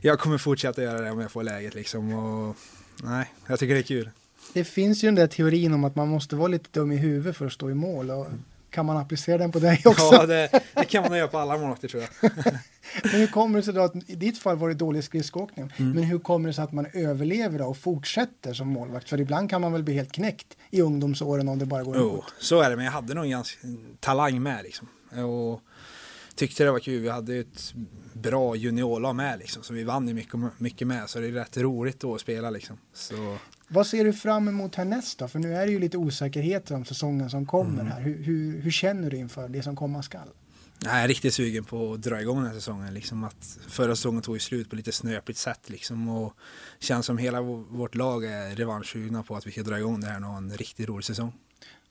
jag 0.00 0.18
kommer 0.18 0.38
fortsätta 0.38 0.82
göra 0.82 1.00
det 1.00 1.10
om 1.10 1.20
jag 1.20 1.30
får 1.30 1.42
läget 1.42 1.74
liksom. 1.74 2.14
Och 2.14 2.56
nej, 3.02 3.32
jag 3.46 3.58
tycker 3.58 3.74
det 3.74 3.80
är 3.80 3.82
kul. 3.82 4.10
Det 4.52 4.64
finns 4.64 5.04
ju 5.04 5.08
den 5.08 5.14
där 5.14 5.26
teorin 5.26 5.72
om 5.72 5.84
att 5.84 5.96
man 5.96 6.08
måste 6.08 6.36
vara 6.36 6.48
lite 6.48 6.68
dum 6.72 6.92
i 6.92 6.96
huvudet 6.96 7.36
för 7.36 7.46
att 7.46 7.52
stå 7.52 7.70
i 7.70 7.74
mål. 7.74 8.10
Och 8.10 8.26
kan 8.70 8.86
man 8.86 8.96
applicera 8.96 9.38
den 9.38 9.52
på 9.52 9.58
dig 9.58 9.82
också? 9.84 10.08
Ja, 10.12 10.26
det, 10.26 10.48
det 10.74 10.84
kan 10.84 11.02
man 11.02 11.18
göra 11.18 11.28
på 11.28 11.38
alla 11.38 11.58
målvakter 11.58 11.88
tror 11.88 12.02
jag. 12.02 12.32
Men 13.02 13.12
hur 13.12 13.26
kommer 13.26 13.58
det 13.58 13.62
sig 13.62 13.74
då 13.74 13.80
att 13.80 13.94
i 14.06 14.14
ditt 14.14 14.38
fall 14.38 14.56
var 14.56 14.68
det 14.68 14.74
dålig 14.74 15.04
skridskoåkning. 15.04 15.72
Mm. 15.76 15.92
Men 15.92 16.04
hur 16.04 16.18
kommer 16.18 16.48
det 16.48 16.54
sig 16.54 16.64
att 16.64 16.72
man 16.72 16.86
överlever 16.92 17.62
och 17.62 17.76
fortsätter 17.76 18.54
som 18.54 18.68
målvakt? 18.68 19.08
För 19.08 19.20
ibland 19.20 19.50
kan 19.50 19.60
man 19.60 19.72
väl 19.72 19.82
bli 19.82 19.94
helt 19.94 20.12
knäckt 20.12 20.56
i 20.70 20.82
ungdomsåren 20.82 21.48
om 21.48 21.58
det 21.58 21.66
bara 21.66 21.82
går 21.82 21.96
emot. 21.96 22.24
så 22.38 22.60
är 22.60 22.70
det, 22.70 22.76
men 22.76 22.84
jag 22.84 22.92
hade 22.92 23.14
nog 23.14 23.24
en 23.24 23.30
ganska 23.30 23.58
talang 24.00 24.42
med 24.42 24.64
liksom. 24.64 24.88
Och 25.24 25.60
tyckte 26.36 26.64
det 26.64 26.70
var 26.72 26.78
kul. 26.78 27.02
Vi 27.02 27.08
hade 27.08 27.34
ju 27.34 27.40
ett 27.40 27.74
bra 28.12 28.56
juniorlag 28.56 29.16
med 29.16 29.38
liksom, 29.38 29.62
så 29.62 29.74
vi 29.74 29.84
vann 29.84 30.08
ju 30.08 30.14
mycket, 30.14 30.40
mycket 30.58 30.88
med. 30.88 31.10
Så 31.10 31.20
det 31.20 31.26
är 31.26 31.32
rätt 31.32 31.56
roligt 31.56 32.00
då 32.00 32.14
att 32.14 32.20
spela 32.20 32.50
liksom. 32.50 32.78
Så, 32.92 33.38
Vad 33.68 33.86
ser 33.86 34.04
du 34.04 34.12
fram 34.12 34.48
emot 34.48 34.74
härnäst 34.74 35.18
då? 35.18 35.28
För 35.28 35.38
nu 35.38 35.54
är 35.56 35.66
det 35.66 35.72
ju 35.72 35.78
lite 35.78 35.98
osäkerheter 35.98 36.74
om 36.74 36.84
säsongen 36.84 37.30
som 37.30 37.46
kommer 37.46 37.80
Mm. 37.80 37.86
här. 37.92 38.00
Hur, 38.00 38.22
hur, 38.22 38.60
hur 38.60 38.70
känner 38.70 39.10
du 39.10 39.16
inför 39.16 39.48
det 39.48 39.62
som 39.62 39.76
komma 39.76 40.02
skall? 40.02 40.28
jag 40.84 40.92
är 40.92 41.08
riktigt 41.08 41.34
sugen 41.34 41.64
på 41.64 41.92
att 41.92 42.02
dra 42.02 42.20
igång 42.20 42.36
den 42.36 42.46
här 42.46 42.54
säsongen. 42.54 42.94
Liksom 42.94 43.24
att 43.24 43.58
förra 43.68 43.96
säsongen 43.96 44.22
tog 44.22 44.36
ju 44.36 44.40
slut 44.40 44.70
på 44.70 44.76
lite 44.76 44.92
snöpligt 44.92 45.38
sätt 45.38 45.70
liksom. 45.70 46.08
Och 46.08 46.34
känns 46.78 47.06
som 47.06 47.18
hela 47.18 47.40
vå- 47.40 47.66
vårt 47.76 47.94
lag 47.94 48.24
är 48.24 48.56
revanschsugna 48.56 49.22
på 49.22 49.36
att 49.36 49.46
vi 49.46 49.50
ska 49.52 49.62
dra 49.62 49.78
igång 49.78 50.00
det 50.00 50.06
här 50.06 50.20
och 50.20 50.26
ha 50.28 50.36
en 50.36 50.52
riktigt 50.52 50.88
rolig 50.88 51.04
säsong. 51.04 51.32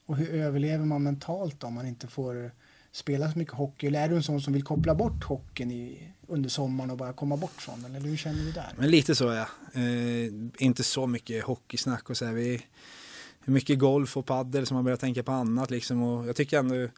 Och 0.06 0.16
hur 0.16 0.34
överlever 0.40 0.84
man 0.84 1.02
mentalt 1.02 1.64
om 1.64 1.74
man 1.74 1.86
inte 1.86 2.06
får 2.06 2.50
spela 2.96 3.32
så 3.32 3.38
mycket 3.38 3.54
hockey? 3.54 3.86
Eller 3.86 4.04
är 4.04 4.08
du 4.08 4.16
en 4.16 4.22
sån 4.22 4.40
som 4.40 4.52
vill 4.52 4.62
koppla 4.62 4.94
bort 4.94 5.24
hockeyn 5.24 5.70
i, 5.70 5.98
under 6.26 6.48
sommaren 6.48 6.90
och 6.90 6.96
bara 6.96 7.12
komma 7.12 7.36
bort 7.36 7.62
från 7.62 7.82
den? 7.82 7.94
Eller 7.94 8.08
hur 8.08 8.16
känner 8.16 8.42
du 8.42 8.52
där? 8.52 8.72
Men 8.78 8.90
lite 8.90 9.14
så 9.14 9.28
är 9.28 9.36
jag. 9.36 9.48
Eh, 9.74 10.32
inte 10.58 10.84
så 10.84 11.06
mycket 11.06 11.44
hockeysnack 11.44 12.10
och 12.10 12.16
så 12.16 12.24
här. 12.24 12.32
Vi, 12.32 12.62
mycket 13.44 13.78
golf 13.78 14.16
och 14.16 14.26
paddel 14.26 14.66
som 14.66 14.74
man 14.74 14.84
börjar 14.84 14.96
tänka 14.96 15.22
på 15.22 15.32
annat 15.32 15.70
liksom. 15.70 16.02
Och 16.02 16.28
jag 16.28 16.36
tycker 16.36 16.58
ändå 16.58 16.88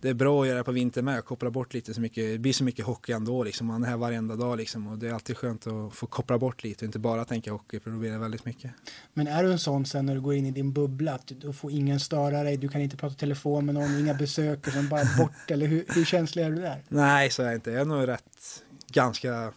det 0.00 0.08
är 0.08 0.14
bra 0.14 0.42
att 0.42 0.48
göra 0.48 0.64
på 0.64 0.72
vintern 0.72 1.04
med. 1.04 1.24
Koppla 1.24 1.50
bort 1.50 1.74
lite 1.74 1.94
så 1.94 2.00
mycket. 2.00 2.32
Det 2.32 2.38
blir 2.38 2.52
så 2.52 2.64
mycket 2.64 2.84
hockey 2.84 3.12
ändå 3.12 3.44
liksom. 3.44 3.66
Man 3.66 3.82
är 3.84 3.88
här 3.88 3.96
varenda 3.96 4.36
dag 4.36 4.56
liksom. 4.56 4.86
Och 4.86 4.98
det 4.98 5.08
är 5.08 5.12
alltid 5.12 5.36
skönt 5.36 5.66
att 5.66 5.94
få 5.94 6.06
koppla 6.06 6.38
bort 6.38 6.64
lite 6.64 6.84
och 6.84 6.86
inte 6.86 6.98
bara 6.98 7.24
tänka 7.24 7.52
hockey 7.52 7.80
för 7.80 7.90
då 7.90 7.96
blir 7.96 8.10
det 8.10 8.18
väldigt 8.18 8.44
mycket. 8.44 8.70
Men 9.14 9.26
är 9.26 9.42
du 9.42 9.52
en 9.52 9.58
sån 9.58 9.86
sen 9.86 10.06
när 10.06 10.14
du 10.14 10.20
går 10.20 10.34
in 10.34 10.46
i 10.46 10.50
din 10.50 10.72
bubbla 10.72 11.14
att 11.14 11.32
du 11.40 11.52
får 11.52 11.70
ingen 11.70 12.00
störa 12.00 12.42
dig, 12.42 12.56
du 12.56 12.68
kan 12.68 12.80
inte 12.80 12.96
prata 12.96 13.14
telefon 13.14 13.66
med 13.66 13.74
någon, 13.74 13.98
inga 13.98 14.14
besök 14.14 14.66
och 14.66 14.72
sen 14.72 14.88
bara 14.88 15.04
bort 15.18 15.30
eller 15.50 15.66
hur, 15.66 15.84
hur 15.88 16.04
känslig 16.04 16.42
är 16.42 16.50
du 16.50 16.56
där? 16.56 16.82
Nej, 16.88 17.30
så 17.30 17.42
är 17.42 17.46
jag 17.46 17.54
inte. 17.54 17.70
Jag 17.70 17.80
är 17.80 17.84
nog 17.84 18.08
rätt 18.08 18.62
ganska 18.92 19.52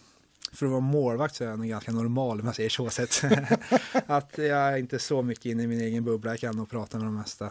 för 0.52 0.66
att 0.66 0.72
vara 0.72 0.80
målvakt 0.80 1.34
så 1.34 1.44
är 1.44 1.48
jag 1.48 1.58
nog 1.58 1.68
ganska 1.68 1.92
normal 1.92 2.40
om 2.40 2.46
jag 2.46 2.56
säger 2.56 2.70
så 2.70 2.90
sett. 2.90 3.22
att 4.06 4.38
jag 4.38 4.48
är 4.48 4.76
inte 4.76 4.98
så 4.98 5.22
mycket 5.22 5.44
inne 5.44 5.62
i 5.62 5.66
min 5.66 5.80
egen 5.80 6.04
bubbla. 6.04 6.30
Jag 6.30 6.40
kan 6.40 6.56
nog 6.56 6.70
prata 6.70 6.98
med 6.98 7.06
de 7.06 7.14
mesta 7.14 7.50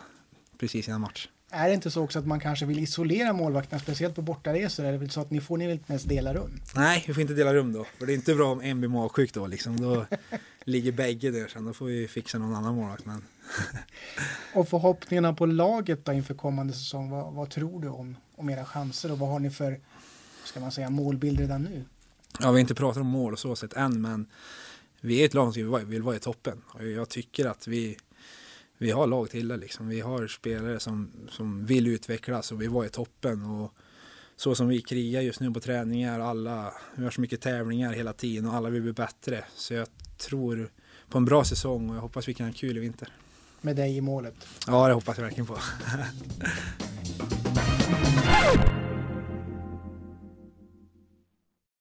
precis 0.58 0.88
innan 0.88 1.02
match. 1.02 1.28
Är 1.50 1.68
det 1.68 1.74
inte 1.74 1.92
så 1.92 2.04
också 2.04 2.20
att 2.20 2.28
man 2.28 2.40
kanske 2.40 2.66
vill 2.66 2.80
isolera 2.80 3.34
målvakterna, 3.34 3.80
speciellt 3.80 4.16
på 4.16 4.22
bortaresor? 4.22 4.86
Är 4.86 4.92
det 4.92 4.98
väl 4.98 5.10
så 5.10 5.22
att 5.22 5.32
ni 5.32 5.42
får 5.42 5.58
ni 5.58 5.72
inte 5.72 5.92
ens 5.94 6.04
dela 6.04 6.34
rum? 6.34 6.62
Nej, 6.76 7.04
vi 7.08 7.14
får 7.14 7.22
inte 7.22 7.34
dela 7.34 7.54
rum 7.54 7.74
då. 7.74 7.86
För 7.98 8.06
det 8.06 8.14
är 8.14 8.16
inte 8.16 8.36
bra 8.36 8.52
om 8.52 8.62
en 8.62 8.80
blir 8.80 8.90
magsjuk 8.90 9.34
då 9.34 9.48
liksom. 9.48 9.82
Då 9.82 10.06
ligger 10.64 10.92
bägge 10.92 11.32
där 11.32 11.48
sen. 11.48 11.66
Då 11.66 11.74
får 11.74 11.86
vi 11.86 12.08
fixa 12.08 12.38
någon 12.38 12.56
annan 12.56 12.76
målvakt. 12.76 13.06
Men 13.06 13.26
Och 14.54 14.70
förhoppningarna 14.70 15.34
på 15.34 15.46
laget 15.46 16.06
då 16.06 16.14
inför 16.14 16.34
kommande 16.34 16.74
säsong, 16.74 17.10
vad, 17.10 17.34
vad 17.34 17.50
tror 17.50 17.82
du 17.82 17.88
om, 17.88 18.18
om 18.36 18.50
era 18.50 18.66
chanser 18.66 19.12
och 19.12 19.20
vad 19.20 19.30
har 19.30 19.40
ni 19.40 19.50
för, 19.50 19.80
ska 20.44 20.60
man 20.60 20.72
säga, 20.72 20.90
målbild 20.90 21.40
redan 21.40 21.64
nu? 21.64 21.86
ja, 22.40 22.52
vi 22.52 22.54
har 22.54 22.60
inte 22.60 22.76
pratat 22.76 23.02
om 23.02 23.08
mål 23.08 23.34
och 23.34 23.40
så 23.40 23.56
sett 23.56 23.74
än. 23.74 24.02
Men 24.02 24.26
vi 25.02 25.22
är 25.22 25.26
ett 25.26 25.34
lag 25.34 25.54
som 25.54 25.90
vill 25.90 26.02
vara 26.02 26.16
i 26.16 26.20
toppen. 26.20 26.62
Och 26.68 26.88
jag 26.88 27.10
tycker 27.10 27.46
att 27.46 27.68
vi, 27.68 27.98
vi 28.82 28.92
har 28.92 29.08
lag 29.08 29.30
till 29.30 29.48
det 29.48 29.58
liksom. 29.58 29.88
Vi 29.88 30.02
har 30.02 30.28
spelare 30.28 30.80
som, 30.80 31.12
som 31.30 31.66
vill 31.66 31.88
utvecklas 31.88 32.52
och 32.52 32.62
vi 32.62 32.68
var 32.68 32.86
i 32.86 32.90
toppen. 32.90 33.46
Och 33.46 33.74
så 34.36 34.56
som 34.56 34.68
vi 34.68 34.82
krigar 34.82 35.22
just 35.22 35.40
nu 35.40 35.52
på 35.52 35.60
träningar, 35.60 36.20
alla, 36.20 36.74
vi 36.96 37.04
har 37.04 37.12
så 37.12 37.22
mycket 37.22 37.42
tävlingar 37.42 37.94
hela 37.94 38.14
tiden 38.14 38.50
och 38.50 38.56
alla 38.56 38.70
vill 38.70 38.82
bli 38.82 38.94
bättre. 38.94 39.44
Så 39.56 39.74
jag 39.74 39.88
tror 40.18 40.72
på 41.10 41.18
en 41.18 41.26
bra 41.26 41.44
säsong 41.44 41.90
och 41.90 41.96
jag 41.96 42.02
hoppas 42.02 42.28
vi 42.28 42.34
kan 42.34 42.46
ha 42.46 42.54
kul 42.54 42.78
i 42.78 42.80
vinter. 42.80 43.14
Med 43.62 43.76
dig 43.76 43.98
i 43.98 44.02
målet. 44.02 44.48
Ja, 44.68 44.88
det 44.88 44.94
hoppas 44.94 45.18
jag 45.18 45.24
verkligen 45.24 45.48
på. 45.48 45.58